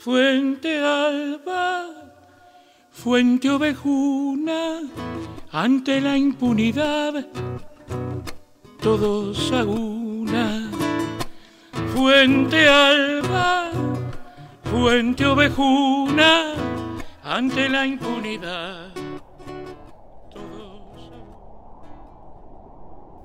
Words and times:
Fuente 0.00 0.78
alba, 0.78 1.86
fuente 2.92 3.50
ovejuna, 3.50 4.82
ante 5.50 6.00
la 6.00 6.16
impunidad, 6.16 7.26
todos 8.80 9.50
a 9.50 9.64
una. 9.64 10.70
Fuente 11.96 12.68
alba, 12.68 13.70
fuente 14.70 15.26
ovejuna, 15.26 16.52
ante 17.24 17.68
la 17.68 17.84
impunidad. 17.84 18.92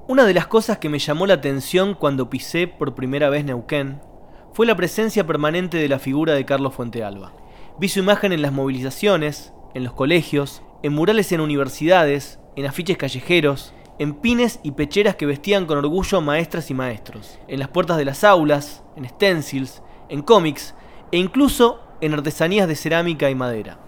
Una 0.07 0.25
de 0.25 0.33
las 0.33 0.47
cosas 0.47 0.79
que 0.79 0.89
me 0.89 0.97
llamó 0.97 1.27
la 1.27 1.35
atención 1.35 1.93
cuando 1.93 2.31
pisé 2.31 2.65
por 2.65 2.95
primera 2.95 3.29
vez 3.29 3.45
Neuquén 3.45 4.01
fue 4.53 4.67
la 4.67 4.75
presencia 4.75 5.25
permanente 5.25 5.77
de 5.77 5.89
la 5.89 5.97
figura 5.97 6.33
de 6.33 6.45
Carlos 6.45 6.75
Fuentealba. 6.75 7.33
Vi 7.79 7.89
su 7.89 7.99
imagen 7.99 8.31
en 8.31 8.43
las 8.43 8.51
movilizaciones, 8.51 9.51
en 9.73 9.83
los 9.83 9.93
colegios, 9.93 10.61
en 10.83 10.93
murales 10.93 11.31
en 11.31 11.41
universidades, 11.41 12.39
en 12.55 12.67
afiches 12.67 12.97
callejeros, 12.97 13.73
en 13.97 14.13
pines 14.13 14.59
y 14.61 14.71
pecheras 14.71 15.15
que 15.15 15.25
vestían 15.25 15.65
con 15.65 15.79
orgullo 15.79 16.21
maestras 16.21 16.69
y 16.69 16.75
maestros, 16.75 17.39
en 17.47 17.57
las 17.57 17.69
puertas 17.69 17.97
de 17.97 18.05
las 18.05 18.23
aulas, 18.23 18.83
en 18.95 19.09
stencils, 19.09 19.81
en 20.09 20.21
cómics 20.21 20.75
e 21.11 21.17
incluso 21.17 21.79
en 21.99 22.13
artesanías 22.13 22.67
de 22.67 22.75
cerámica 22.75 23.31
y 23.31 23.35
madera. 23.35 23.79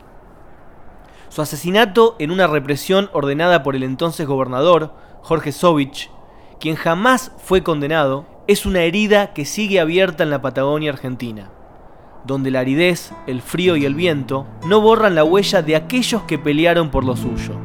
Su 1.30 1.44
asesinato 1.44 2.16
en 2.18 2.32
una 2.32 2.48
represión 2.48 3.10
ordenada 3.14 3.62
por 3.62 3.76
el 3.76 3.84
entonces 3.84 4.26
gobernador, 4.26 4.96
Jorge 5.22 5.52
Sovich, 5.52 6.10
quien 6.60 6.76
jamás 6.76 7.32
fue 7.38 7.62
condenado, 7.62 8.26
es 8.48 8.68
una 8.68 8.84
herida 8.84 9.34
que 9.34 9.44
sigue 9.44 9.80
abierta 9.80 10.24
en 10.24 10.30
la 10.30 10.42
Patagonia 10.42 10.92
Argentina, 10.92 11.50
donde 12.28 12.52
la 12.52 12.60
aridez, 12.60 13.12
el 13.26 13.42
frío 13.42 13.76
y 13.76 13.86
el 13.86 13.96
viento 13.96 14.46
no 14.68 14.82
borran 14.82 15.16
la 15.16 15.24
huella 15.24 15.64
de 15.64 15.76
aquellos 15.76 16.24
que 16.24 16.38
pelearon 16.38 16.92
por 16.92 17.04
lo 17.04 17.16
suyo, 17.16 17.56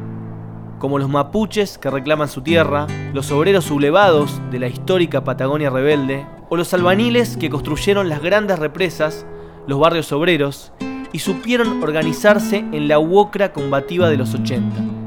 como 0.79 0.97
los 0.97 1.07
mapuches 1.07 1.77
que 1.77 1.91
reclaman 1.91 2.29
su 2.29 2.41
tierra, 2.41 2.87
los 3.13 3.31
obreros 3.31 3.65
sublevados 3.65 4.41
de 4.49 4.57
la 4.57 4.69
histórica 4.69 5.23
Patagonia 5.23 5.69
rebelde, 5.69 6.25
o 6.49 6.57
los 6.57 6.73
albaniles 6.73 7.37
que 7.37 7.51
construyeron 7.51 8.09
las 8.09 8.23
grandes 8.23 8.57
represas, 8.57 9.27
los 9.67 9.79
barrios 9.79 10.11
obreros, 10.11 10.73
y 11.13 11.19
supieron 11.19 11.83
organizarse 11.83 12.65
en 12.71 12.87
la 12.87 12.97
UOCRA 12.97 13.53
combativa 13.53 14.09
de 14.09 14.17
los 14.17 14.33
80, 14.33 14.63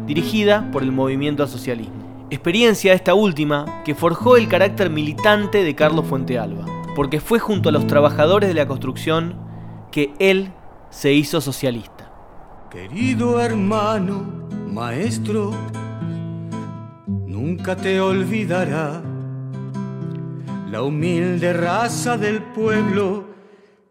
dirigida 0.07 0.69
por 0.71 0.85
el 0.85 0.93
movimiento 0.93 1.43
al 1.43 1.49
socialismo. 1.49 2.04
Experiencia 2.31 2.95
esta 2.95 3.15
última 3.15 3.83
que 3.85 3.95
forjó 3.95 4.37
el 4.37 4.49
carácter 4.49 4.89
militante 4.91 5.63
de 5.63 5.75
Carlos 5.75 6.07
Fuentealba, 6.07 6.65
porque 6.97 7.21
fue 7.21 7.39
junto 7.39 7.69
a 7.69 7.73
los 7.73 7.87
trabajadores 7.87 8.49
de 8.49 8.55
la 8.55 8.67
construcción 8.67 9.37
que 9.93 10.15
él 10.19 10.53
se 10.91 11.13
hizo 11.13 11.41
socialista. 11.41 12.11
Querido 12.71 13.41
hermano, 13.41 14.49
maestro, 14.73 15.53
nunca 17.07 17.77
te 17.77 18.01
olvidará 18.01 19.03
la 20.71 20.83
humilde 20.83 21.53
raza 21.53 22.17
del 22.17 22.43
pueblo 22.43 23.27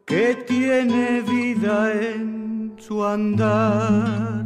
que 0.06 0.36
tiene 0.48 1.22
vida 1.22 1.92
en 1.94 2.76
su 2.78 3.06
andar. 3.06 4.43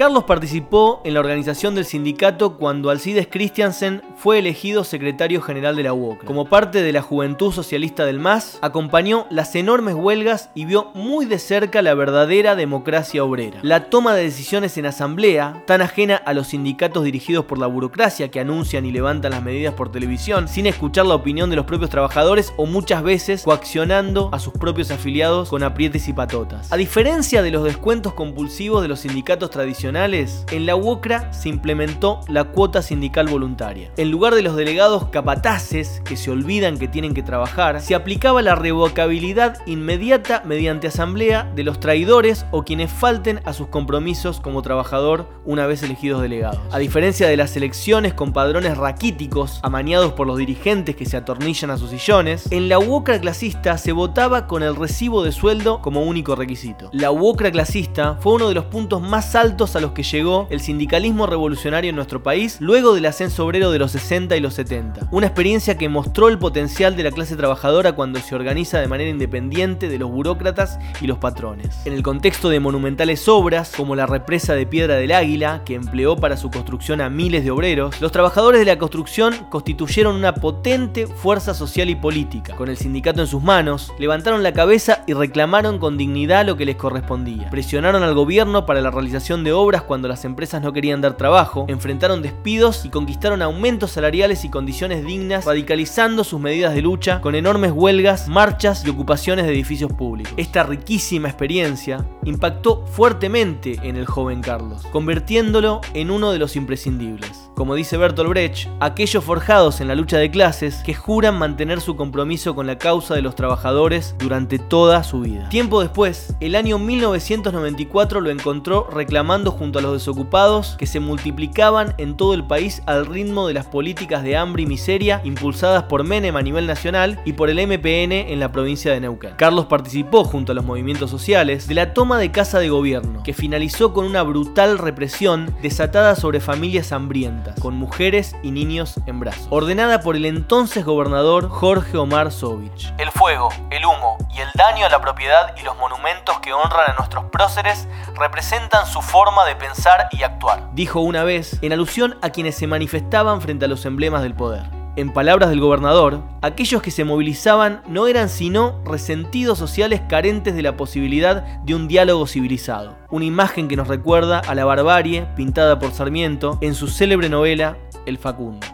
Carlos 0.00 0.24
participó 0.24 1.02
en 1.04 1.12
la 1.12 1.20
organización 1.20 1.74
del 1.74 1.84
sindicato 1.84 2.56
cuando 2.56 2.88
Alcides 2.88 3.28
Christiansen 3.30 4.00
fue 4.20 4.38
elegido 4.38 4.84
secretario 4.84 5.40
general 5.40 5.76
de 5.76 5.82
la 5.82 5.94
UOCRA. 5.94 6.26
Como 6.26 6.44
parte 6.44 6.82
de 6.82 6.92
la 6.92 7.00
Juventud 7.00 7.52
Socialista 7.52 8.04
del 8.04 8.18
MAS, 8.18 8.58
acompañó 8.60 9.26
las 9.30 9.54
enormes 9.54 9.94
huelgas 9.94 10.50
y 10.54 10.66
vio 10.66 10.90
muy 10.92 11.24
de 11.24 11.38
cerca 11.38 11.80
la 11.80 11.94
verdadera 11.94 12.54
democracia 12.54 13.24
obrera. 13.24 13.60
La 13.62 13.88
toma 13.88 14.14
de 14.14 14.24
decisiones 14.24 14.76
en 14.76 14.84
asamblea, 14.84 15.62
tan 15.66 15.80
ajena 15.80 16.16
a 16.16 16.34
los 16.34 16.48
sindicatos 16.48 17.02
dirigidos 17.04 17.46
por 17.46 17.56
la 17.56 17.66
burocracia 17.66 18.30
que 18.30 18.40
anuncian 18.40 18.84
y 18.84 18.92
levantan 18.92 19.30
las 19.30 19.42
medidas 19.42 19.72
por 19.72 19.90
televisión, 19.90 20.48
sin 20.48 20.66
escuchar 20.66 21.06
la 21.06 21.14
opinión 21.14 21.48
de 21.48 21.56
los 21.56 21.64
propios 21.64 21.88
trabajadores 21.88 22.52
o 22.58 22.66
muchas 22.66 23.02
veces 23.02 23.44
coaccionando 23.44 24.28
a 24.32 24.38
sus 24.38 24.52
propios 24.52 24.90
afiliados 24.90 25.48
con 25.48 25.62
aprietes 25.62 26.08
y 26.08 26.12
patotas. 26.12 26.70
A 26.70 26.76
diferencia 26.76 27.40
de 27.40 27.52
los 27.52 27.64
descuentos 27.64 28.12
compulsivos 28.12 28.82
de 28.82 28.88
los 28.88 29.00
sindicatos 29.00 29.48
tradicionales, 29.48 30.44
en 30.52 30.66
la 30.66 30.76
UOCRA 30.76 31.32
se 31.32 31.48
implementó 31.48 32.20
la 32.28 32.44
cuota 32.44 32.82
sindical 32.82 33.26
voluntaria. 33.26 33.90
Lugar 34.10 34.34
de 34.34 34.42
los 34.42 34.56
delegados 34.56 35.06
capataces 35.08 36.00
que 36.04 36.16
se 36.16 36.30
olvidan 36.30 36.78
que 36.78 36.88
tienen 36.88 37.14
que 37.14 37.22
trabajar, 37.22 37.80
se 37.80 37.94
aplicaba 37.94 38.42
la 38.42 38.54
revocabilidad 38.54 39.58
inmediata 39.66 40.42
mediante 40.44 40.88
asamblea 40.88 41.50
de 41.54 41.64
los 41.64 41.80
traidores 41.80 42.46
o 42.50 42.64
quienes 42.64 42.90
falten 42.90 43.40
a 43.44 43.52
sus 43.52 43.68
compromisos 43.68 44.40
como 44.40 44.62
trabajador 44.62 45.28
una 45.44 45.66
vez 45.66 45.82
elegidos 45.82 46.22
delegados. 46.22 46.60
A 46.70 46.78
diferencia 46.78 47.28
de 47.28 47.36
las 47.36 47.56
elecciones 47.56 48.14
con 48.14 48.32
padrones 48.32 48.76
raquíticos 48.76 49.60
amañados 49.62 50.12
por 50.12 50.26
los 50.26 50.38
dirigentes 50.38 50.96
que 50.96 51.06
se 51.06 51.16
atornillan 51.16 51.70
a 51.70 51.76
sus 51.76 51.90
sillones, 51.90 52.50
en 52.50 52.68
la 52.68 52.78
UOCRA 52.78 53.20
clasista 53.20 53.78
se 53.78 53.92
votaba 53.92 54.46
con 54.46 54.62
el 54.62 54.76
recibo 54.76 55.22
de 55.22 55.32
sueldo 55.32 55.80
como 55.80 56.02
único 56.02 56.34
requisito. 56.34 56.90
La 56.92 57.10
UOCRA 57.10 57.50
clasista 57.50 58.16
fue 58.20 58.34
uno 58.34 58.48
de 58.48 58.54
los 58.54 58.66
puntos 58.66 59.00
más 59.02 59.34
altos 59.34 59.76
a 59.76 59.80
los 59.80 59.92
que 59.92 60.02
llegó 60.02 60.46
el 60.50 60.60
sindicalismo 60.60 61.26
revolucionario 61.26 61.90
en 61.90 61.96
nuestro 61.96 62.22
país 62.22 62.56
luego 62.60 62.94
del 62.94 63.06
ascenso 63.06 63.44
obrero 63.44 63.70
de 63.70 63.78
los 63.78 63.94
60 64.00 64.36
y 64.36 64.40
los 64.40 64.54
70. 64.54 65.08
Una 65.10 65.26
experiencia 65.26 65.76
que 65.76 65.88
mostró 65.88 66.28
el 66.28 66.38
potencial 66.38 66.96
de 66.96 67.02
la 67.02 67.10
clase 67.10 67.36
trabajadora 67.36 67.92
cuando 67.92 68.18
se 68.18 68.34
organiza 68.34 68.80
de 68.80 68.88
manera 68.88 69.10
independiente 69.10 69.88
de 69.88 69.98
los 69.98 70.10
burócratas 70.10 70.78
y 71.00 71.06
los 71.06 71.18
patrones. 71.18 71.80
En 71.84 71.92
el 71.92 72.02
contexto 72.02 72.48
de 72.48 72.60
monumentales 72.60 73.28
obras 73.28 73.72
como 73.76 73.94
la 73.94 74.06
represa 74.06 74.54
de 74.54 74.66
Piedra 74.66 74.96
del 74.96 75.12
Águila, 75.12 75.62
que 75.64 75.74
empleó 75.74 76.16
para 76.16 76.36
su 76.36 76.50
construcción 76.50 77.00
a 77.00 77.10
miles 77.10 77.44
de 77.44 77.50
obreros, 77.50 78.00
los 78.00 78.10
trabajadores 78.10 78.60
de 78.60 78.66
la 78.66 78.78
construcción 78.78 79.34
constituyeron 79.50 80.16
una 80.16 80.34
potente 80.34 81.06
fuerza 81.06 81.54
social 81.54 81.90
y 81.90 81.94
política. 81.94 82.56
Con 82.56 82.70
el 82.70 82.76
sindicato 82.76 83.20
en 83.20 83.26
sus 83.26 83.42
manos, 83.42 83.92
levantaron 83.98 84.42
la 84.42 84.52
cabeza 84.52 85.04
y 85.06 85.12
reclamaron 85.12 85.78
con 85.78 85.98
dignidad 85.98 86.46
lo 86.46 86.56
que 86.56 86.64
les 86.64 86.76
correspondía. 86.76 87.50
Presionaron 87.50 88.02
al 88.02 88.14
gobierno 88.14 88.64
para 88.64 88.80
la 88.80 88.90
realización 88.90 89.44
de 89.44 89.52
obras 89.52 89.82
cuando 89.82 90.08
las 90.08 90.24
empresas 90.24 90.62
no 90.62 90.72
querían 90.72 91.00
dar 91.00 91.16
trabajo, 91.16 91.66
enfrentaron 91.68 92.22
despidos 92.22 92.84
y 92.84 92.88
conquistaron 92.88 93.42
aumentos 93.42 93.79
salariales 93.86 94.44
y 94.44 94.50
condiciones 94.50 95.04
dignas, 95.04 95.44
radicalizando 95.44 96.24
sus 96.24 96.40
medidas 96.40 96.74
de 96.74 96.82
lucha 96.82 97.20
con 97.20 97.34
enormes 97.34 97.72
huelgas, 97.72 98.28
marchas 98.28 98.84
y 98.84 98.90
ocupaciones 98.90 99.46
de 99.46 99.52
edificios 99.52 99.92
públicos. 99.92 100.32
Esta 100.36 100.62
riquísima 100.62 101.28
experiencia 101.28 102.04
impactó 102.24 102.86
fuertemente 102.86 103.78
en 103.82 103.96
el 103.96 104.06
joven 104.06 104.40
Carlos, 104.40 104.86
convirtiéndolo 104.92 105.80
en 105.94 106.10
uno 106.10 106.32
de 106.32 106.38
los 106.38 106.56
imprescindibles 106.56 107.50
como 107.60 107.74
dice 107.74 107.98
Bertolt 107.98 108.30
Brecht, 108.30 108.70
aquellos 108.80 109.22
forjados 109.22 109.82
en 109.82 109.88
la 109.88 109.94
lucha 109.94 110.16
de 110.16 110.30
clases 110.30 110.76
que 110.76 110.94
juran 110.94 111.38
mantener 111.38 111.82
su 111.82 111.94
compromiso 111.94 112.54
con 112.54 112.66
la 112.66 112.78
causa 112.78 113.14
de 113.14 113.20
los 113.20 113.34
trabajadores 113.34 114.14
durante 114.18 114.58
toda 114.58 115.04
su 115.04 115.20
vida. 115.20 115.46
Tiempo 115.50 115.82
después, 115.82 116.34
el 116.40 116.56
año 116.56 116.78
1994 116.78 118.22
lo 118.22 118.30
encontró 118.30 118.88
reclamando 118.90 119.50
junto 119.50 119.78
a 119.78 119.82
los 119.82 119.92
desocupados 119.92 120.76
que 120.78 120.86
se 120.86 121.00
multiplicaban 121.00 121.92
en 121.98 122.16
todo 122.16 122.32
el 122.32 122.46
país 122.46 122.82
al 122.86 123.04
ritmo 123.04 123.46
de 123.46 123.52
las 123.52 123.66
políticas 123.70 124.22
de 124.22 124.36
hambre 124.36 124.62
y 124.62 124.66
miseria 124.66 125.20
impulsadas 125.24 125.84
por 125.84 126.04
Menem 126.04 126.36
a 126.36 126.42
nivel 126.42 126.66
nacional 126.66 127.20
y 127.24 127.32
por 127.34 127.50
el 127.50 127.66
MPN 127.66 128.12
en 128.12 128.40
la 128.40 128.52
provincia 128.52 128.92
de 128.92 129.00
Neuquén. 129.00 129.34
Carlos 129.36 129.66
participó 129.66 130.24
junto 130.24 130.52
a 130.52 130.54
los 130.54 130.64
movimientos 130.64 131.10
sociales 131.10 131.66
de 131.66 131.74
la 131.74 131.94
toma 131.94 132.18
de 132.18 132.30
casa 132.30 132.58
de 132.58 132.68
gobierno, 132.68 133.22
que 133.22 133.32
finalizó 133.32 133.92
con 133.92 134.04
una 134.04 134.22
brutal 134.22 134.78
represión 134.78 135.54
desatada 135.62 136.16
sobre 136.16 136.40
familias 136.40 136.92
hambrientas 136.92 137.58
con 137.60 137.74
mujeres 137.76 138.34
y 138.42 138.50
niños 138.50 139.00
en 139.06 139.20
brazos, 139.20 139.46
ordenada 139.50 140.00
por 140.00 140.16
el 140.16 140.26
entonces 140.26 140.84
gobernador 140.84 141.48
Jorge 141.48 141.96
Omar 141.96 142.32
Sovich. 142.32 142.92
El 142.98 143.10
fuego, 143.10 143.50
el 143.70 143.84
humo 143.84 144.18
y 144.34 144.40
el 144.40 144.48
daño 144.54 144.86
a 144.86 144.88
la 144.88 145.00
propiedad 145.00 145.54
y 145.60 145.64
los 145.64 145.76
monumentos 145.78 146.38
que 146.40 146.52
honran 146.52 146.90
a 146.90 146.94
nuestros 146.94 147.24
próceres 147.26 147.88
representan 148.16 148.86
su 148.86 149.00
forma 149.02 149.44
de 149.44 149.56
pensar 149.56 150.08
y 150.12 150.22
actuar, 150.22 150.68
dijo 150.72 151.00
una 151.00 151.24
vez 151.24 151.58
en 151.62 151.72
alusión 151.72 152.18
a 152.22 152.30
quienes 152.30 152.56
se 152.56 152.66
manifestaban 152.66 153.40
frente 153.40 153.59
a 153.66 153.68
los 153.68 153.84
emblemas 153.86 154.22
del 154.22 154.34
poder. 154.34 154.62
En 154.96 155.12
palabras 155.12 155.50
del 155.50 155.60
gobernador, 155.60 156.22
aquellos 156.42 156.82
que 156.82 156.90
se 156.90 157.04
movilizaban 157.04 157.80
no 157.88 158.08
eran 158.08 158.28
sino 158.28 158.82
resentidos 158.84 159.56
sociales 159.56 160.00
carentes 160.08 160.54
de 160.54 160.62
la 160.62 160.76
posibilidad 160.76 161.60
de 161.60 161.74
un 161.76 161.86
diálogo 161.86 162.26
civilizado. 162.26 162.96
Una 163.08 163.24
imagen 163.24 163.68
que 163.68 163.76
nos 163.76 163.88
recuerda 163.88 164.40
a 164.40 164.54
la 164.54 164.64
barbarie 164.64 165.26
pintada 165.36 165.78
por 165.78 165.92
Sarmiento 165.92 166.58
en 166.60 166.74
su 166.74 166.88
célebre 166.88 167.28
novela 167.28 167.78
El 168.04 168.18
Facundo. 168.18 168.66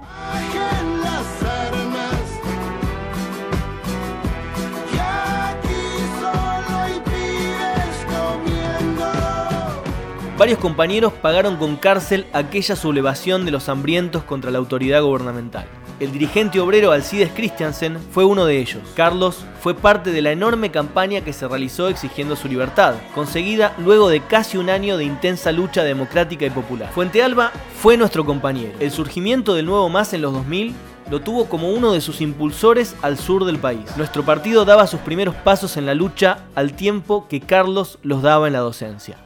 Varios 10.39 10.59
compañeros 10.59 11.15
pagaron 11.15 11.57
con 11.57 11.77
cárcel 11.77 12.27
aquella 12.35 12.77
sublevación 12.77 13.47
de 13.47 13.51
los 13.51 13.71
hambrientos 13.71 14.23
contra 14.23 14.51
la 14.51 14.59
autoridad 14.59 15.03
gubernamental. 15.03 15.65
El 15.99 16.13
dirigente 16.13 16.61
obrero 16.61 16.93
Alcides 16.93 17.31
Christiansen 17.35 17.97
fue 18.11 18.27
uno 18.27 18.45
de 18.45 18.59
ellos. 18.59 18.83
Carlos 18.95 19.47
fue 19.63 19.75
parte 19.75 20.13
de 20.13 20.21
la 20.21 20.33
enorme 20.33 20.71
campaña 20.71 21.23
que 21.23 21.33
se 21.33 21.49
realizó 21.49 21.89
exigiendo 21.89 22.37
su 22.37 22.49
libertad, 22.49 22.97
conseguida 23.15 23.75
luego 23.79 24.11
de 24.11 24.21
casi 24.21 24.59
un 24.59 24.69
año 24.69 24.99
de 24.99 25.05
intensa 25.05 25.53
lucha 25.53 25.85
democrática 25.85 26.45
y 26.45 26.51
popular. 26.51 26.91
Fuente 26.93 27.23
Alba 27.23 27.51
fue 27.81 27.97
nuestro 27.97 28.27
compañero. 28.27 28.75
El 28.79 28.91
surgimiento 28.91 29.55
del 29.55 29.65
nuevo 29.65 29.89
MAS 29.89 30.13
en 30.13 30.21
los 30.21 30.35
2000 30.35 30.75
lo 31.11 31.21
tuvo 31.21 31.47
como 31.47 31.71
uno 31.71 31.93
de 31.93 32.03
sus 32.03 32.21
impulsores 32.21 32.95
al 33.01 33.17
sur 33.17 33.47
del 33.47 33.59
país. 33.59 33.97
Nuestro 33.97 34.23
partido 34.23 34.67
daba 34.67 34.87
sus 34.87 35.01
primeros 35.01 35.35
pasos 35.35 35.79
en 35.79 35.87
la 35.87 35.95
lucha 35.95 36.41
al 36.55 36.75
tiempo 36.75 37.27
que 37.27 37.41
Carlos 37.41 37.99
los 38.03 38.21
daba 38.21 38.49
en 38.49 38.53
la 38.53 38.59
docencia. 38.59 39.17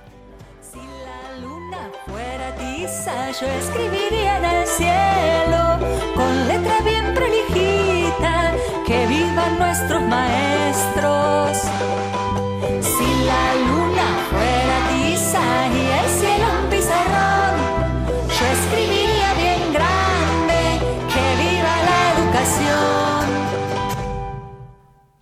Yo 3.33 3.47
escribiría 3.47 4.39
en 4.39 4.45
el 4.45 4.67
cielo 4.67 5.60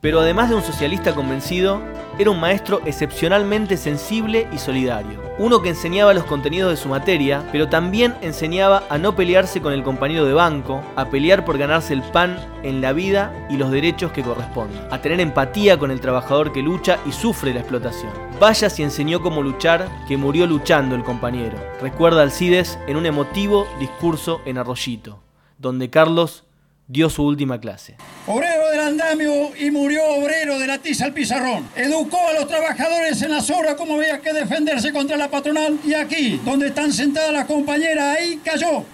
Pero 0.01 0.21
además 0.21 0.49
de 0.49 0.55
un 0.55 0.63
socialista 0.63 1.13
convencido, 1.13 1.81
era 2.21 2.31
un 2.31 2.39
maestro 2.39 2.81
excepcionalmente 2.85 3.77
sensible 3.77 4.47
y 4.53 4.59
solidario. 4.59 5.21
Uno 5.39 5.61
que 5.61 5.71
enseñaba 5.71 6.15
los 6.15 6.25
contenidos 6.25 6.71
de 6.71 6.77
su 6.77 6.89
materia, 6.89 7.45
pero 7.51 7.69
también 7.69 8.15
enseñaba 8.23 8.85
a 8.91 8.99
no 8.99 9.17
pelearse 9.17 9.61
con 9.61 9.73
el 9.73 9.83
compañero 9.83 10.25
de 10.25 10.33
banco, 10.33 10.83
a 10.95 11.11
pelear 11.11 11.45
por 11.45 11.59
ganarse 11.59 11.95
el 11.95 12.03
pan 12.03 12.39
en 12.63 12.81
la 12.81 12.93
vida 12.93 13.33
y 13.51 13.57
los 13.57 13.73
derechos 13.73 14.13
que 14.13 14.23
corresponden, 14.23 14.81
a 14.91 15.03
tener 15.03 15.19
empatía 15.19 15.79
con 15.79 15.91
el 15.91 16.01
trabajador 16.01 16.53
que 16.53 16.63
lucha 16.63 16.99
y 17.05 17.11
sufre 17.11 17.53
la 17.53 17.61
explotación. 17.61 18.13
Vaya 18.41 18.71
si 18.71 18.85
enseñó 18.85 19.21
cómo 19.21 19.43
luchar, 19.43 19.89
que 20.07 20.17
murió 20.17 20.47
luchando 20.47 20.95
el 20.95 21.03
compañero. 21.03 21.59
Recuerda 21.81 22.23
Alcides 22.23 22.79
en 22.87 22.97
un 22.97 23.07
emotivo 23.07 23.67
discurso 23.81 24.41
en 24.45 24.59
Arroyito, 24.59 25.21
donde 25.59 25.91
Carlos 25.91 26.45
dio 26.89 27.11
su 27.11 27.23
última 27.23 27.61
clase. 27.61 27.97
Obrero 28.27 28.71
del 28.71 28.81
andamio 28.81 29.55
y 29.57 29.71
murió 29.71 30.03
obrero 30.07 30.59
de 30.59 30.67
la 30.67 30.79
tiza 30.79 31.05
al 31.05 31.13
pizarrón. 31.13 31.69
Educó 31.77 32.19
a 32.29 32.33
los 32.33 32.49
trabajadores 32.49 33.21
en 33.23 33.31
las 33.31 33.49
obras 33.51 33.75
cómo 33.75 33.97
había 33.97 34.19
que 34.21 34.33
defenderse 34.33 34.91
contra 34.91 35.17
la 35.17 35.29
patronal. 35.29 35.79
Y 35.85 35.95
aquí, 35.95 36.41
donde 36.45 36.69
están 36.69 36.93
sentadas 36.93 37.31
las 37.31 37.45
compañeras, 37.45 38.17
ahí 38.17 38.41
cayó. 38.43 38.85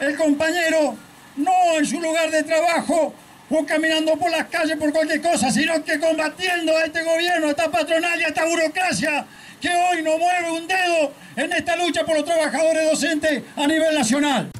El 0.00 0.16
compañero, 0.16 0.96
no 1.36 1.52
en 1.76 1.86
su 1.86 2.00
lugar 2.00 2.30
de 2.30 2.42
trabajo 2.42 3.14
o 3.50 3.66
caminando 3.66 4.16
por 4.16 4.30
las 4.30 4.46
calles 4.46 4.76
por 4.76 4.92
cualquier 4.92 5.20
cosa, 5.20 5.50
sino 5.50 5.82
que 5.84 6.00
combatiendo 6.00 6.76
a 6.76 6.84
este 6.84 7.02
gobierno, 7.02 7.48
a 7.48 7.50
esta 7.50 7.70
patronal 7.70 8.18
y 8.20 8.24
a 8.24 8.28
esta 8.28 8.44
burocracia 8.46 9.26
que 9.60 9.68
hoy 9.68 10.02
no 10.02 10.18
mueve 10.18 10.50
un 10.50 10.66
dedo 10.66 11.12
en 11.36 11.52
esta 11.52 11.76
lucha 11.76 12.04
por 12.04 12.16
los 12.16 12.24
trabajadores 12.24 12.90
docentes 12.90 13.42
a 13.56 13.66
nivel 13.66 13.94
nacional. 13.94 14.50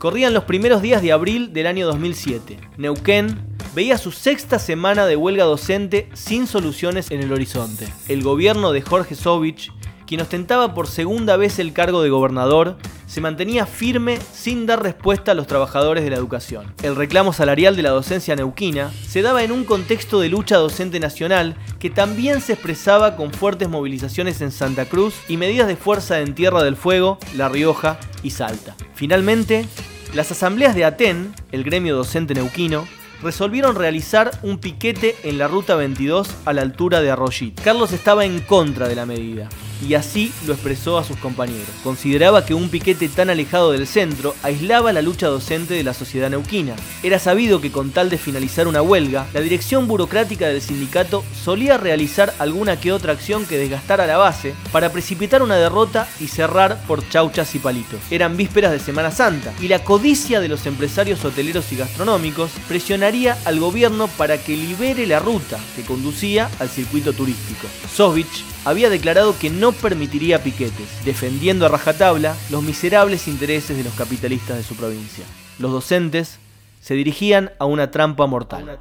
Corrían 0.00 0.32
los 0.32 0.44
primeros 0.44 0.80
días 0.80 1.02
de 1.02 1.12
abril 1.12 1.52
del 1.52 1.66
año 1.66 1.86
2007. 1.86 2.58
Neuquén 2.78 3.38
veía 3.74 3.98
su 3.98 4.12
sexta 4.12 4.58
semana 4.58 5.04
de 5.04 5.14
huelga 5.14 5.44
docente 5.44 6.08
sin 6.14 6.46
soluciones 6.46 7.10
en 7.10 7.20
el 7.20 7.30
horizonte. 7.34 7.86
El 8.08 8.22
gobierno 8.22 8.72
de 8.72 8.80
Jorge 8.80 9.14
Sovich, 9.14 9.70
quien 10.06 10.22
ostentaba 10.22 10.72
por 10.72 10.86
segunda 10.86 11.36
vez 11.36 11.58
el 11.58 11.74
cargo 11.74 12.00
de 12.00 12.08
gobernador, 12.08 12.78
se 13.10 13.20
mantenía 13.20 13.66
firme 13.66 14.20
sin 14.32 14.66
dar 14.66 14.84
respuesta 14.84 15.32
a 15.32 15.34
los 15.34 15.48
trabajadores 15.48 16.04
de 16.04 16.10
la 16.10 16.16
educación. 16.16 16.72
El 16.80 16.94
reclamo 16.94 17.32
salarial 17.32 17.74
de 17.74 17.82
la 17.82 17.90
docencia 17.90 18.36
neuquina 18.36 18.92
se 19.04 19.20
daba 19.20 19.42
en 19.42 19.50
un 19.50 19.64
contexto 19.64 20.20
de 20.20 20.28
lucha 20.28 20.58
docente 20.58 21.00
nacional 21.00 21.56
que 21.80 21.90
también 21.90 22.40
se 22.40 22.52
expresaba 22.52 23.16
con 23.16 23.32
fuertes 23.32 23.68
movilizaciones 23.68 24.40
en 24.42 24.52
Santa 24.52 24.84
Cruz 24.84 25.14
y 25.28 25.38
medidas 25.38 25.66
de 25.66 25.74
fuerza 25.74 26.20
en 26.20 26.36
Tierra 26.36 26.62
del 26.62 26.76
Fuego, 26.76 27.18
La 27.34 27.48
Rioja 27.48 27.98
y 28.22 28.30
Salta. 28.30 28.76
Finalmente, 28.94 29.66
las 30.14 30.30
asambleas 30.30 30.76
de 30.76 30.84
Aten, 30.84 31.34
el 31.50 31.64
gremio 31.64 31.96
docente 31.96 32.34
neuquino, 32.34 32.86
resolvieron 33.24 33.74
realizar 33.74 34.30
un 34.44 34.58
piquete 34.58 35.16
en 35.24 35.36
la 35.36 35.48
ruta 35.48 35.74
22 35.74 36.32
a 36.44 36.52
la 36.52 36.62
altura 36.62 37.00
de 37.00 37.10
Arroyit. 37.10 37.60
Carlos 37.60 37.90
estaba 37.90 38.24
en 38.24 38.38
contra 38.38 38.86
de 38.86 38.94
la 38.94 39.04
medida 39.04 39.48
y 39.86 39.94
así 39.94 40.32
lo 40.46 40.54
expresó 40.54 40.98
a 40.98 41.04
sus 41.04 41.16
compañeros. 41.16 41.68
Consideraba 41.82 42.44
que 42.44 42.54
un 42.54 42.68
piquete 42.68 43.08
tan 43.08 43.30
alejado 43.30 43.72
del 43.72 43.86
centro 43.86 44.34
aislaba 44.42 44.92
la 44.92 45.02
lucha 45.02 45.28
docente 45.28 45.74
de 45.74 45.84
la 45.84 45.94
sociedad 45.94 46.30
neuquina. 46.30 46.74
Era 47.02 47.18
sabido 47.18 47.60
que 47.60 47.72
con 47.72 47.90
tal 47.90 48.10
de 48.10 48.18
finalizar 48.18 48.68
una 48.68 48.82
huelga, 48.82 49.26
la 49.32 49.40
dirección 49.40 49.86
burocrática 49.86 50.48
del 50.48 50.62
sindicato 50.62 51.24
solía 51.44 51.76
realizar 51.76 52.34
alguna 52.38 52.78
que 52.78 52.92
otra 52.92 53.12
acción 53.12 53.46
que 53.46 53.58
desgastara 53.58 54.06
la 54.06 54.16
base 54.16 54.54
para 54.72 54.90
precipitar 54.92 55.42
una 55.42 55.56
derrota 55.56 56.08
y 56.20 56.26
cerrar 56.26 56.80
por 56.86 57.08
chauchas 57.08 57.54
y 57.54 57.58
palitos. 57.58 58.00
Eran 58.10 58.36
vísperas 58.36 58.72
de 58.72 58.80
Semana 58.80 59.10
Santa 59.10 59.52
y 59.60 59.68
la 59.68 59.84
codicia 59.84 60.40
de 60.40 60.48
los 60.48 60.66
empresarios 60.66 61.24
hoteleros 61.24 61.72
y 61.72 61.76
gastronómicos 61.76 62.50
presionaría 62.68 63.38
al 63.44 63.60
gobierno 63.60 64.08
para 64.08 64.38
que 64.38 64.56
libere 64.56 65.06
la 65.06 65.18
ruta 65.18 65.58
que 65.76 65.82
conducía 65.82 66.50
al 66.58 66.68
circuito 66.68 67.12
turístico. 67.12 67.66
Sovich 67.94 68.44
había 68.64 68.90
declarado 68.90 69.36
que 69.38 69.50
no 69.50 69.72
permitiría 69.72 70.42
piquetes, 70.42 71.04
defendiendo 71.04 71.66
a 71.66 71.68
rajatabla 71.68 72.36
los 72.50 72.62
miserables 72.62 73.28
intereses 73.28 73.76
de 73.76 73.84
los 73.84 73.94
capitalistas 73.94 74.56
de 74.56 74.62
su 74.62 74.74
provincia. 74.74 75.24
Los 75.58 75.72
docentes 75.72 76.38
se 76.80 76.94
dirigían 76.94 77.52
a 77.58 77.64
una 77.66 77.90
trampa 77.90 78.26
mortal. 78.26 78.78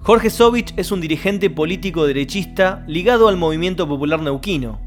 Jorge 0.00 0.30
Sovich 0.30 0.72
es 0.76 0.90
un 0.90 1.00
dirigente 1.00 1.50
político 1.50 2.06
derechista 2.06 2.82
ligado 2.86 3.28
al 3.28 3.36
movimiento 3.36 3.86
popular 3.86 4.22
neuquino, 4.22 4.80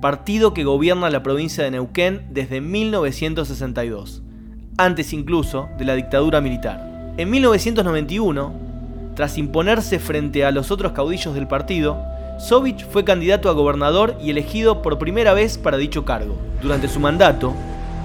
partido 0.00 0.54
que 0.54 0.64
gobierna 0.64 1.10
la 1.10 1.22
provincia 1.22 1.62
de 1.62 1.72
Neuquén 1.72 2.26
desde 2.30 2.60
1962, 2.60 4.22
antes 4.78 5.12
incluso 5.12 5.68
de 5.78 5.84
la 5.84 5.94
dictadura 5.94 6.40
militar. 6.40 7.14
En 7.18 7.28
1991, 7.30 8.71
tras 9.14 9.36
imponerse 9.36 9.98
frente 9.98 10.44
a 10.44 10.50
los 10.50 10.70
otros 10.70 10.92
caudillos 10.92 11.34
del 11.34 11.46
partido, 11.46 12.02
Sovich 12.38 12.86
fue 12.86 13.04
candidato 13.04 13.48
a 13.48 13.52
gobernador 13.52 14.16
y 14.20 14.30
elegido 14.30 14.82
por 14.82 14.98
primera 14.98 15.34
vez 15.34 15.58
para 15.58 15.76
dicho 15.76 16.04
cargo. 16.04 16.36
Durante 16.62 16.88
su 16.88 16.98
mandato, 16.98 17.52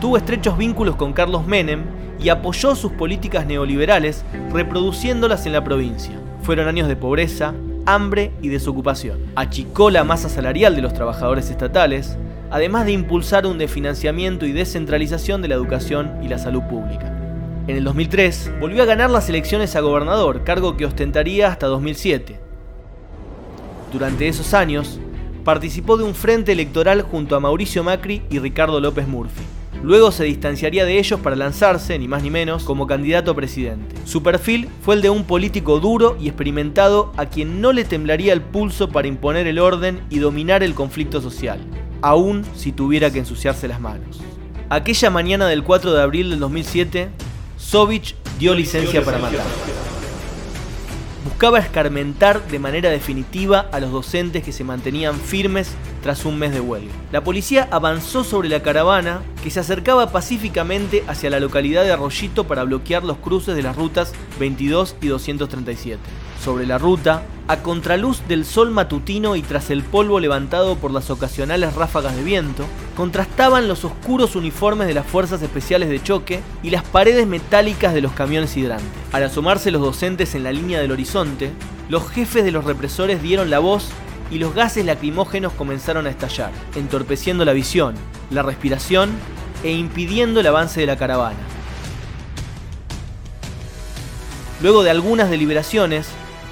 tuvo 0.01 0.17
estrechos 0.17 0.57
vínculos 0.57 0.95
con 0.95 1.13
Carlos 1.13 1.47
Menem 1.47 1.85
y 2.19 2.29
apoyó 2.29 2.75
sus 2.75 2.91
políticas 2.91 3.45
neoliberales, 3.45 4.25
reproduciéndolas 4.51 5.45
en 5.45 5.53
la 5.53 5.63
provincia. 5.63 6.19
Fueron 6.41 6.67
años 6.67 6.87
de 6.87 6.95
pobreza, 6.95 7.53
hambre 7.85 8.31
y 8.41 8.49
desocupación. 8.49 9.19
Achicó 9.35 9.89
la 9.89 10.03
masa 10.03 10.29
salarial 10.29 10.75
de 10.75 10.81
los 10.81 10.93
trabajadores 10.93 11.49
estatales, 11.49 12.17
además 12.51 12.85
de 12.85 12.91
impulsar 12.91 13.45
un 13.45 13.57
desfinanciamiento 13.57 14.45
y 14.45 14.51
descentralización 14.51 15.41
de 15.41 15.47
la 15.47 15.55
educación 15.55 16.11
y 16.21 16.27
la 16.27 16.37
salud 16.37 16.63
pública. 16.63 17.16
En 17.67 17.75
el 17.75 17.83
2003 17.83 18.53
volvió 18.61 18.81
a 18.81 18.85
ganar 18.85 19.09
las 19.09 19.27
elecciones 19.27 19.75
a 19.75 19.81
gobernador, 19.81 20.45
cargo 20.45 20.77
que 20.77 20.85
ostentaría 20.85 21.49
hasta 21.49 21.67
2007. 21.67 22.39
Durante 23.91 24.29
esos 24.29 24.53
años, 24.53 25.01
participó 25.43 25.97
de 25.97 26.05
un 26.05 26.15
frente 26.15 26.53
electoral 26.53 27.01
junto 27.01 27.35
a 27.35 27.41
Mauricio 27.41 27.83
Macri 27.83 28.21
y 28.29 28.39
Ricardo 28.39 28.79
López 28.79 29.05
Murphy. 29.05 29.43
Luego 29.83 30.11
se 30.11 30.23
distanciaría 30.23 30.85
de 30.85 30.97
ellos 30.97 31.19
para 31.19 31.35
lanzarse, 31.35 31.99
ni 31.99 32.07
más 32.07 32.23
ni 32.23 32.29
menos, 32.29 32.63
como 32.63 32.87
candidato 32.87 33.31
a 33.31 33.35
presidente. 33.35 33.95
Su 34.05 34.23
perfil 34.23 34.69
fue 34.81 34.95
el 34.95 35.01
de 35.01 35.09
un 35.09 35.25
político 35.25 35.81
duro 35.81 36.15
y 36.21 36.29
experimentado 36.29 37.11
a 37.17 37.25
quien 37.25 37.59
no 37.59 37.73
le 37.73 37.83
temblaría 37.83 38.31
el 38.31 38.41
pulso 38.41 38.87
para 38.87 39.09
imponer 39.09 39.45
el 39.45 39.59
orden 39.59 39.99
y 40.09 40.19
dominar 40.19 40.63
el 40.63 40.73
conflicto 40.73 41.19
social, 41.19 41.59
aun 42.01 42.45
si 42.55 42.71
tuviera 42.71 43.11
que 43.11 43.19
ensuciarse 43.19 43.67
las 43.67 43.81
manos. 43.81 44.21
Aquella 44.69 45.09
mañana 45.09 45.47
del 45.47 45.63
4 45.63 45.93
de 45.93 46.01
abril 46.01 46.29
del 46.29 46.39
2007, 46.39 47.09
Sovich 47.69 48.15
dio 48.39 48.55
licencia 48.55 49.03
para 49.03 49.17
matar. 49.17 49.41
Buscaba 51.25 51.59
escarmentar 51.59 52.47
de 52.47 52.59
manera 52.59 52.89
definitiva 52.89 53.67
a 53.73 53.81
los 53.81 53.91
docentes 53.91 54.41
que 54.41 54.53
se 54.53 54.63
mantenían 54.63 55.19
firmes 55.19 55.73
tras 56.01 56.23
un 56.23 56.39
mes 56.39 56.53
de 56.53 56.61
huelga. 56.61 56.93
La 57.11 57.25
policía 57.25 57.67
avanzó 57.69 58.23
sobre 58.23 58.47
la 58.47 58.61
caravana 58.63 59.21
que 59.43 59.51
se 59.51 59.59
acercaba 59.59 60.13
pacíficamente 60.13 61.03
hacia 61.09 61.29
la 61.29 61.41
localidad 61.41 61.83
de 61.83 61.91
Arroyito 61.91 62.45
para 62.45 62.63
bloquear 62.63 63.03
los 63.03 63.17
cruces 63.17 63.53
de 63.53 63.63
las 63.63 63.75
rutas 63.75 64.13
22 64.39 64.95
y 65.01 65.07
237. 65.07 65.99
Sobre 66.41 66.65
la 66.65 66.77
ruta, 66.77 67.23
a 67.47 67.57
contraluz 67.63 68.27
del 68.27 68.45
sol 68.45 68.71
matutino 68.71 69.35
y 69.35 69.41
tras 69.41 69.69
el 69.69 69.83
polvo 69.83 70.19
levantado 70.19 70.75
por 70.75 70.91
las 70.91 71.09
ocasionales 71.09 71.73
ráfagas 71.75 72.15
de 72.15 72.23
viento, 72.23 72.65
contrastaban 72.95 73.67
los 73.67 73.85
oscuros 73.85 74.35
uniformes 74.35 74.87
de 74.87 74.93
las 74.93 75.05
fuerzas 75.05 75.41
especiales 75.41 75.89
de 75.89 76.03
choque 76.03 76.41
y 76.61 76.71
las 76.71 76.83
paredes 76.83 77.25
metálicas 77.25 77.93
de 77.93 78.01
los 78.01 78.11
camiones 78.11 78.57
hidrantes. 78.57 78.87
Al 79.13 79.23
asomarse 79.23 79.71
los 79.71 79.81
docentes 79.81 80.35
en 80.35 80.43
la 80.43 80.51
línea 80.51 80.79
del 80.79 80.91
horizonte, 80.91 81.51
los 81.89 82.09
jefes 82.09 82.43
de 82.43 82.51
los 82.51 82.65
represores 82.65 83.21
dieron 83.21 83.49
la 83.49 83.59
voz 83.59 83.89
y 84.29 84.39
los 84.39 84.53
gases 84.53 84.85
lacrimógenos 84.85 85.53
comenzaron 85.53 86.05
a 86.05 86.09
estallar, 86.09 86.51
entorpeciendo 86.75 87.45
la 87.45 87.53
visión, 87.53 87.95
la 88.29 88.43
respiración 88.43 89.11
e 89.63 89.71
impidiendo 89.71 90.41
el 90.41 90.47
avance 90.47 90.81
de 90.81 90.85
la 90.85 90.97
caravana. 90.97 91.37
Luego 94.61 94.83
de 94.83 94.89
algunas 94.89 95.29
deliberaciones, 95.29 96.09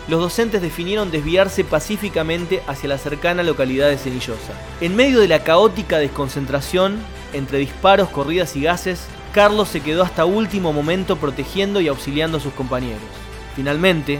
los 0.07 0.19
docentes 0.19 0.61
definieron 0.61 1.09
desviarse 1.09 1.63
pacíficamente 1.63 2.61
hacia 2.67 2.89
la 2.89 2.97
cercana 2.97 3.41
localidad 3.41 3.89
de 3.89 3.97
Cenillosa. 3.97 4.53
En 4.81 4.95
medio 4.95 5.19
de 5.19 5.27
la 5.27 5.43
caótica 5.43 5.97
desconcentración, 5.97 6.99
entre 7.33 7.57
disparos, 7.57 8.09
corridas 8.09 8.55
y 8.55 8.61
gases, 8.61 9.07
Carlos 9.33 9.67
se 9.67 9.81
quedó 9.81 10.03
hasta 10.03 10.25
último 10.25 10.73
momento 10.73 11.17
protegiendo 11.17 11.81
y 11.81 11.87
auxiliando 11.87 12.37
a 12.37 12.41
sus 12.41 12.53
compañeros. 12.53 13.01
Finalmente, 13.55 14.19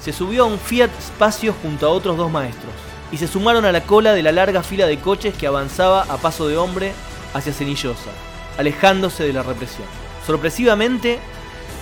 se 0.00 0.12
subió 0.12 0.44
a 0.44 0.46
un 0.46 0.58
Fiat 0.58 0.90
Spacio 1.00 1.54
junto 1.62 1.86
a 1.86 1.90
otros 1.90 2.16
dos 2.16 2.30
maestros 2.30 2.72
y 3.12 3.18
se 3.18 3.28
sumaron 3.28 3.64
a 3.64 3.72
la 3.72 3.82
cola 3.82 4.14
de 4.14 4.22
la 4.22 4.32
larga 4.32 4.62
fila 4.62 4.86
de 4.86 4.98
coches 4.98 5.34
que 5.34 5.46
avanzaba 5.46 6.02
a 6.02 6.16
paso 6.16 6.48
de 6.48 6.56
hombre 6.56 6.92
hacia 7.34 7.52
Cenillosa, 7.52 8.10
alejándose 8.58 9.24
de 9.24 9.32
la 9.32 9.42
represión. 9.42 9.86
Sorpresivamente, 10.26 11.20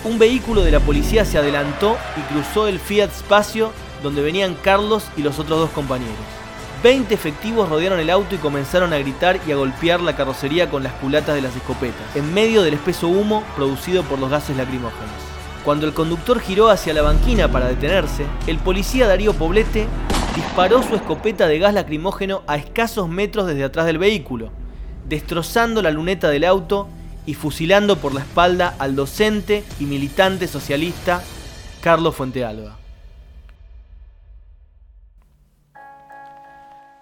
un 0.05 0.19
vehículo 0.19 0.63
de 0.63 0.71
la 0.71 0.79
policía 0.79 1.25
se 1.25 1.39
adelantó 1.39 1.97
y 2.15 2.21
cruzó 2.31 2.67
el 2.67 2.79
Fiat 2.79 3.09
Spacio 3.11 3.71
donde 4.03 4.21
venían 4.21 4.55
Carlos 4.55 5.03
y 5.17 5.23
los 5.23 5.39
otros 5.39 5.59
dos 5.59 5.71
compañeros. 5.71 6.13
Veinte 6.83 7.15
efectivos 7.15 7.67
rodearon 7.67 7.99
el 7.99 8.11
auto 8.11 8.35
y 8.35 8.37
comenzaron 8.37 8.93
a 8.93 8.99
gritar 8.99 9.39
y 9.47 9.51
a 9.51 9.55
golpear 9.55 10.01
la 10.01 10.15
carrocería 10.15 10.69
con 10.69 10.83
las 10.83 10.93
culatas 10.93 11.33
de 11.33 11.41
las 11.41 11.55
escopetas, 11.55 12.15
en 12.15 12.31
medio 12.35 12.61
del 12.61 12.75
espeso 12.75 13.07
humo 13.07 13.43
producido 13.55 14.03
por 14.03 14.19
los 14.19 14.29
gases 14.29 14.55
lacrimógenos. 14.55 15.09
Cuando 15.63 15.87
el 15.87 15.95
conductor 15.95 16.39
giró 16.39 16.69
hacia 16.69 16.93
la 16.93 17.01
banquina 17.01 17.51
para 17.51 17.67
detenerse, 17.67 18.27
el 18.45 18.59
policía 18.59 19.07
Darío 19.07 19.33
Poblete 19.33 19.87
disparó 20.35 20.83
su 20.83 20.95
escopeta 20.95 21.47
de 21.47 21.57
gas 21.57 21.73
lacrimógeno 21.73 22.43
a 22.45 22.57
escasos 22.57 23.09
metros 23.09 23.47
desde 23.47 23.63
atrás 23.63 23.87
del 23.87 23.97
vehículo, 23.97 24.51
destrozando 25.09 25.81
la 25.81 25.89
luneta 25.89 26.29
del 26.29 26.43
auto 26.43 26.87
y 27.25 27.33
fusilando 27.33 27.97
por 27.97 28.13
la 28.13 28.21
espalda 28.21 28.75
al 28.79 28.95
docente 28.95 29.63
y 29.79 29.85
militante 29.85 30.47
socialista 30.47 31.23
Carlos 31.81 32.15
Fuentealba. 32.15 32.77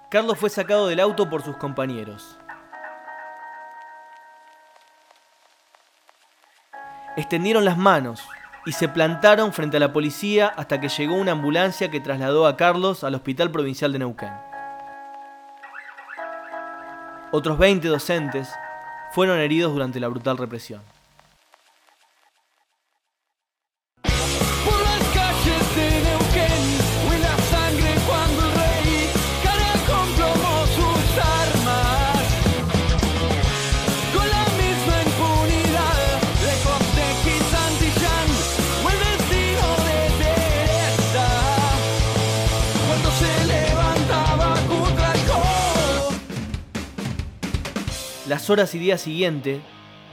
Carlos 0.10 0.38
fue 0.38 0.50
sacado 0.50 0.88
del 0.88 1.00
auto 1.00 1.30
por 1.30 1.42
sus 1.42 1.58
compañeros. 1.58 2.38
Extendieron 7.16 7.66
las 7.66 7.78
manos 7.78 8.22
y 8.66 8.72
se 8.72 8.88
plantaron 8.88 9.54
frente 9.54 9.78
a 9.78 9.80
la 9.80 9.92
policía 9.92 10.48
hasta 10.48 10.80
que 10.80 10.90
llegó 10.90 11.16
una 11.16 11.34
ambulancia 11.34 11.92
que 11.92 12.00
trasladó 12.00 12.48
a 12.48 12.58
Carlos 12.58 13.04
al 13.04 13.16
Hospital 13.16 13.52
Provincial 13.52 13.92
de 13.92 14.00
Neuquén. 14.00 14.34
Otros 17.32 17.58
20 17.58 17.88
docentes 17.88 18.50
fueron 19.14 19.40
heridos 19.40 19.72
durante 19.72 20.00
la 20.00 20.08
brutal 20.08 20.40
represión. 20.40 20.82
Las 48.34 48.50
horas 48.50 48.74
y 48.74 48.80
días 48.80 49.00
siguientes, 49.00 49.62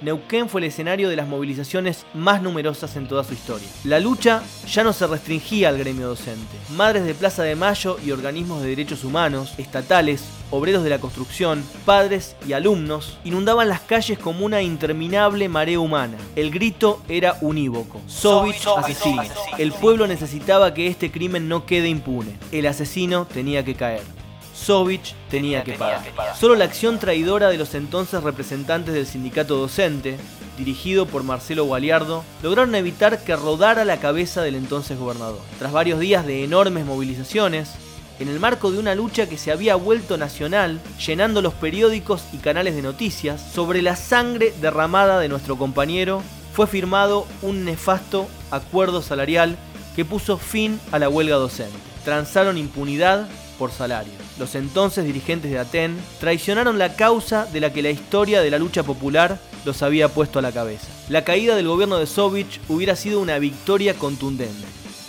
Neuquén 0.02 0.50
fue 0.50 0.60
el 0.60 0.66
escenario 0.66 1.08
de 1.08 1.16
las 1.16 1.26
movilizaciones 1.26 2.04
más 2.12 2.42
numerosas 2.42 2.94
en 2.96 3.08
toda 3.08 3.24
su 3.24 3.32
historia. 3.32 3.66
La 3.84 3.98
lucha 3.98 4.42
ya 4.70 4.84
no 4.84 4.92
se 4.92 5.06
restringía 5.06 5.70
al 5.70 5.78
gremio 5.78 6.06
docente. 6.06 6.54
Madres 6.76 7.06
de 7.06 7.14
Plaza 7.14 7.44
de 7.44 7.56
Mayo 7.56 7.96
y 8.04 8.10
organismos 8.10 8.60
de 8.60 8.68
derechos 8.68 9.04
humanos, 9.04 9.54
estatales, 9.56 10.22
obreros 10.50 10.84
de 10.84 10.90
la 10.90 10.98
construcción, 10.98 11.64
padres 11.86 12.36
y 12.46 12.52
alumnos 12.52 13.18
inundaban 13.24 13.70
las 13.70 13.80
calles 13.80 14.18
como 14.18 14.44
una 14.44 14.60
interminable 14.60 15.48
marea 15.48 15.80
humana. 15.80 16.18
El 16.36 16.50
grito 16.50 17.00
era 17.08 17.38
unívoco. 17.40 18.02
Sovich 18.06 18.66
asesino. 18.76 19.22
El 19.56 19.72
pueblo 19.72 20.06
necesitaba 20.06 20.74
que 20.74 20.88
este 20.88 21.10
crimen 21.10 21.48
no 21.48 21.64
quede 21.64 21.88
impune. 21.88 22.36
El 22.52 22.66
asesino 22.66 23.24
tenía 23.24 23.64
que 23.64 23.76
caer. 23.76 24.19
Sovich 24.60 25.14
tenía 25.30 25.64
que 25.64 25.72
pagar. 25.72 26.02
Solo 26.38 26.54
la 26.54 26.66
acción 26.66 26.98
traidora 26.98 27.48
de 27.48 27.56
los 27.56 27.74
entonces 27.74 28.22
representantes 28.22 28.94
del 28.94 29.06
sindicato 29.06 29.56
docente, 29.56 30.18
dirigido 30.58 31.06
por 31.06 31.22
Marcelo 31.22 31.64
Gualiardo, 31.64 32.22
lograron 32.42 32.74
evitar 32.74 33.24
que 33.24 33.36
rodara 33.36 33.84
la 33.84 33.98
cabeza 34.00 34.42
del 34.42 34.54
entonces 34.54 34.98
gobernador. 34.98 35.40
Tras 35.58 35.72
varios 35.72 35.98
días 35.98 36.26
de 36.26 36.44
enormes 36.44 36.84
movilizaciones, 36.84 37.70
en 38.18 38.28
el 38.28 38.38
marco 38.38 38.70
de 38.70 38.78
una 38.78 38.94
lucha 38.94 39.26
que 39.26 39.38
se 39.38 39.50
había 39.50 39.76
vuelto 39.76 40.18
nacional, 40.18 40.78
llenando 41.04 41.40
los 41.40 41.54
periódicos 41.54 42.24
y 42.34 42.36
canales 42.36 42.74
de 42.74 42.82
noticias, 42.82 43.40
sobre 43.40 43.80
la 43.80 43.96
sangre 43.96 44.52
derramada 44.60 45.18
de 45.20 45.28
nuestro 45.28 45.56
compañero, 45.56 46.22
fue 46.52 46.66
firmado 46.66 47.26
un 47.40 47.64
nefasto 47.64 48.28
acuerdo 48.50 49.00
salarial 49.00 49.56
que 49.96 50.04
puso 50.04 50.36
fin 50.36 50.78
a 50.92 50.98
la 50.98 51.08
huelga 51.08 51.36
docente. 51.36 51.78
Transaron 52.04 52.58
impunidad 52.58 53.26
salario. 53.68 54.12
Los 54.38 54.54
entonces 54.54 55.04
dirigentes 55.04 55.50
de 55.50 55.58
Aten 55.58 55.98
traicionaron 56.18 56.78
la 56.78 56.94
causa 56.96 57.44
de 57.44 57.60
la 57.60 57.72
que 57.72 57.82
la 57.82 57.90
historia 57.90 58.40
de 58.40 58.50
la 58.50 58.58
lucha 58.58 58.82
popular 58.82 59.38
los 59.66 59.82
había 59.82 60.08
puesto 60.08 60.38
a 60.38 60.42
la 60.42 60.52
cabeza. 60.52 60.86
La 61.10 61.24
caída 61.24 61.56
del 61.56 61.68
gobierno 61.68 61.98
de 61.98 62.06
Sovich 62.06 62.60
hubiera 62.68 62.96
sido 62.96 63.20
una 63.20 63.38
victoria 63.38 63.94
contundente, 63.94 64.66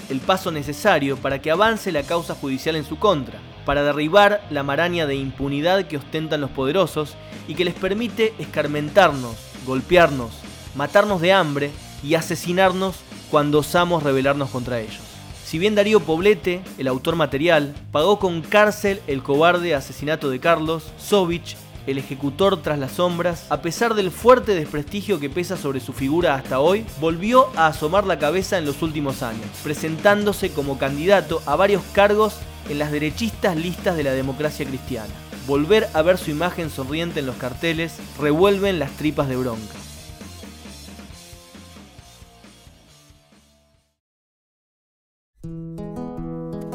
el 0.10 0.20
paso 0.20 0.52
necesario 0.52 1.16
para 1.16 1.42
que 1.42 1.52
avance 1.52 1.92
la 1.94 2.04
causa 2.04 2.36
judicial 2.36 2.76
en 2.76 2.84
su 2.84 3.00
contra, 3.00 3.40
para 3.66 3.84
derribar 3.84 4.46
la 4.50 4.64
maraña 4.64 5.06
de 5.06 5.16
impunidad 5.16 5.86
que 5.86 5.98
ostentan 5.98 6.42
los 6.42 6.52
poderosos 6.52 7.16
y 7.48 7.56
que 7.56 7.66
les 7.66 7.76
permite 7.76 8.34
escarmentarnos, 8.40 9.36
golpearnos, 9.66 10.32
matarnos 10.76 11.22
de 11.22 11.32
hambre 11.34 11.72
y 12.04 12.16
asesinarnos 12.16 12.96
cuando 13.30 13.60
osamos 13.60 14.04
rebelarnos 14.04 14.50
contra 14.50 14.80
ellos. 14.80 15.11
Si 15.46 15.60
bien 15.60 15.76
Darío 15.76 16.00
Poblete, 16.00 16.62
el 16.78 16.88
autor 16.88 17.16
material, 17.16 17.74
pagó 17.92 18.20
con 18.20 18.42
cárcel 18.42 19.02
el 19.08 19.22
cobarde 19.22 19.76
asesinato 19.76 20.30
de 20.30 20.40
Carlos, 20.40 20.84
Sovich, 20.98 21.58
el 21.88 21.98
ejecutor 21.98 22.62
tras 22.62 22.80
las 22.80 22.94
sombras, 22.94 23.46
a 23.50 23.62
pesar 23.62 23.96
del 23.96 24.12
fuerte 24.12 24.54
desprestigio 24.54 25.20
que 25.20 25.30
pesa 25.30 25.58
sobre 25.58 25.80
su 25.80 25.94
figura 25.94 26.36
hasta 26.36 26.60
hoy, 26.60 26.86
volvió 27.00 27.48
a 27.56 27.68
asomar 27.68 28.06
la 28.06 28.20
cabeza 28.20 28.58
en 28.58 28.66
los 28.66 28.82
últimos 28.82 29.24
años, 29.24 29.46
presentándose 29.64 30.52
como 30.52 30.78
candidato 30.78 31.42
a 31.46 31.56
varios 31.56 31.84
cargos 31.94 32.36
en 32.70 32.80
las 32.80 32.92
derechistas 32.92 33.58
listas 33.58 33.98
de 33.98 34.04
la 34.04 34.12
democracia 34.12 34.66
cristiana. 34.66 35.14
Volver 35.48 35.90
a 35.94 36.02
ver 36.02 36.18
su 36.18 36.32
imagen 36.32 36.70
sonriente 36.70 37.20
en 37.20 37.26
los 37.26 37.36
carteles 37.36 37.96
revuelven 38.20 38.80
las 38.80 38.92
tripas 38.92 39.28
de 39.28 39.38
bronca. 39.38 39.76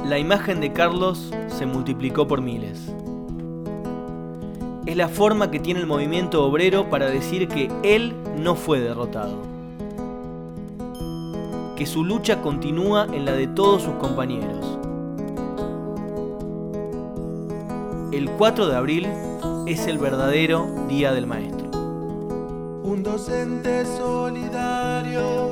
La 0.06 0.20
imagen 0.20 0.60
de 0.60 0.72
Carlos 0.72 1.32
se 1.48 1.66
multiplicó 1.66 2.28
por 2.28 2.40
miles. 2.40 2.94
Es 4.86 4.96
la 4.96 5.08
forma 5.08 5.50
que 5.50 5.58
tiene 5.58 5.80
el 5.80 5.88
movimiento 5.88 6.44
obrero 6.44 6.88
para 6.88 7.10
decir 7.10 7.48
que 7.48 7.72
él 7.82 8.14
no 8.38 8.54
fue 8.54 8.78
derrotado. 8.78 9.34
Que 11.75 11.86
su 11.86 12.04
lucha 12.04 12.40
continúa 12.40 13.08
en 13.12 13.25
la 13.25 13.32
de 13.32 13.48
todos 13.48 13.82
sus 13.82 13.94
compañeros. 13.94 14.78
El 18.12 18.30
4 18.30 18.68
de 18.68 18.76
abril 18.76 19.08
es 19.66 19.88
el 19.88 19.98
verdadero 19.98 20.68
Día 20.88 21.12
del 21.12 21.26
Maestro. 21.26 21.68
Un 22.84 23.02
docente 23.02 23.84
solidario 23.84 25.45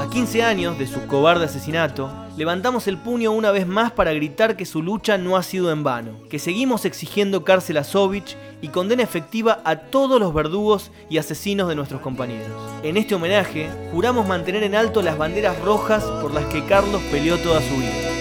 A 0.00 0.08
15 0.10 0.42
años 0.42 0.78
de 0.78 0.86
su 0.86 1.06
cobarde 1.06 1.46
asesinato, 1.46 2.10
levantamos 2.36 2.86
el 2.86 2.98
puño 2.98 3.32
una 3.32 3.50
vez 3.50 3.66
más 3.66 3.92
para 3.92 4.12
gritar 4.12 4.56
que 4.56 4.64
su 4.64 4.82
lucha 4.82 5.18
no 5.18 5.36
ha 5.36 5.42
sido 5.42 5.72
en 5.72 5.82
vano, 5.82 6.12
que 6.30 6.38
seguimos 6.38 6.84
exigiendo 6.84 7.44
cárcel 7.44 7.78
a 7.78 7.84
Sovich 7.84 8.36
y 8.60 8.68
condena 8.68 9.02
efectiva 9.02 9.60
a 9.64 9.76
todos 9.76 10.20
los 10.20 10.32
verdugos 10.32 10.90
y 11.10 11.18
asesinos 11.18 11.68
de 11.68 11.74
nuestros 11.74 12.00
compañeros. 12.00 12.52
En 12.82 12.96
este 12.96 13.14
homenaje, 13.14 13.68
juramos 13.92 14.26
mantener 14.26 14.62
en 14.62 14.74
alto 14.74 15.02
las 15.02 15.18
banderas 15.18 15.60
rojas 15.60 16.04
por 16.04 16.32
las 16.32 16.44
que 16.46 16.64
Carlos 16.64 17.02
peleó 17.10 17.36
toda 17.38 17.60
su 17.60 17.76
vida. 17.76 18.13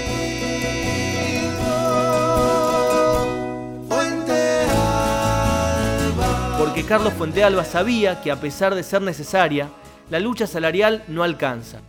Porque 6.58 6.84
Carlos 6.84 7.14
Fuentealba 7.14 7.64
sabía 7.64 8.22
que 8.22 8.32
a 8.32 8.40
pesar 8.40 8.76
de 8.76 8.84
ser 8.84 9.02
necesaria, 9.02 9.70
la 10.10 10.20
lucha 10.20 10.46
salarial 10.46 11.04
no 11.08 11.24
alcanza, 11.24 11.80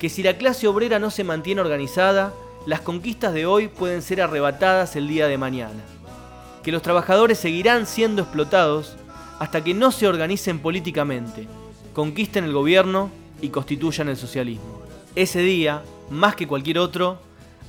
que 0.00 0.08
si 0.08 0.22
la 0.22 0.38
clase 0.38 0.66
obrera 0.66 0.98
no 0.98 1.10
se 1.10 1.24
mantiene 1.24 1.60
organizada, 1.60 2.32
las 2.66 2.80
conquistas 2.80 3.34
de 3.34 3.46
hoy 3.46 3.68
pueden 3.68 4.02
ser 4.02 4.22
arrebatadas 4.22 4.96
el 4.96 5.08
día 5.08 5.26
de 5.28 5.38
mañana, 5.38 5.82
que 6.62 6.72
los 6.72 6.82
trabajadores 6.82 7.38
seguirán 7.38 7.86
siendo 7.86 8.22
explotados 8.22 8.96
hasta 9.38 9.62
que 9.62 9.74
no 9.74 9.90
se 9.90 10.08
organicen 10.08 10.58
políticamente, 10.58 11.46
conquisten 11.92 12.44
el 12.44 12.52
gobierno 12.52 13.10
y 13.42 13.50
constituyan 13.50 14.08
el 14.08 14.16
socialismo. 14.16 14.82
Ese 15.14 15.40
día, 15.40 15.82
más 16.10 16.34
que 16.34 16.48
cualquier 16.48 16.78
otro, 16.78 17.18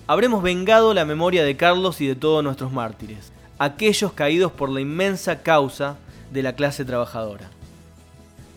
habremos 0.07 0.41
vengado 0.41 0.93
la 0.93 1.05
memoria 1.05 1.43
de 1.43 1.57
Carlos 1.57 1.99
y 2.01 2.07
de 2.07 2.15
todos 2.15 2.43
nuestros 2.43 2.71
mártires, 2.71 3.31
aquellos 3.57 4.13
caídos 4.13 4.51
por 4.51 4.69
la 4.69 4.81
inmensa 4.81 5.41
causa 5.43 5.97
de 6.31 6.43
la 6.43 6.53
clase 6.53 6.85
trabajadora. 6.85 7.49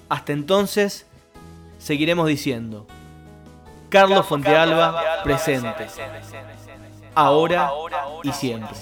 Hasta 0.08 0.32
entonces, 0.32 1.06
seguiremos 1.78 2.26
diciendo, 2.26 2.86
Carlos 3.88 4.26
Fontealba 4.26 5.22
presente, 5.24 5.86
ahora 7.14 7.70
y 8.22 8.32
siempre. 8.32 8.76